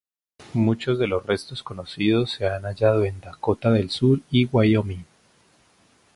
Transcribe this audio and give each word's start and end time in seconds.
Muchos 0.55 0.97
de 0.97 1.05
los 1.05 1.27
restos 1.27 1.61
conocidos 1.61 2.31
se 2.31 2.47
han 2.47 2.63
hallado 2.63 3.05
en 3.05 3.21
Dakota 3.21 3.69
del 3.69 3.91
Sur 3.91 4.19
y 4.31 4.45
Wyoming. 4.47 5.05